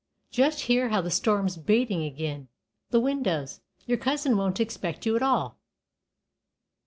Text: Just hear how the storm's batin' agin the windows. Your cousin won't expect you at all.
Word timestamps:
Just 0.31 0.61
hear 0.61 0.89
how 0.89 1.01
the 1.01 1.11
storm's 1.11 1.57
batin' 1.57 2.01
agin 2.01 2.47
the 2.89 2.99
windows. 2.99 3.61
Your 3.85 3.99
cousin 3.99 4.35
won't 4.35 4.59
expect 4.59 5.05
you 5.05 5.15
at 5.15 5.21
all. 5.21 5.59